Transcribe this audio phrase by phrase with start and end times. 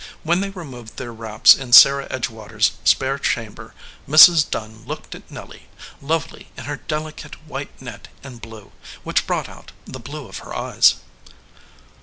[0.23, 3.75] When they removed their wraps in Sarah Edge water s spare chamber
[4.09, 4.49] Mrs.
[4.49, 5.69] Dunn looked at Nelly,
[6.01, 8.71] lovely in her delicate white net and blue,
[9.03, 10.95] which brought out the blue of her eyes.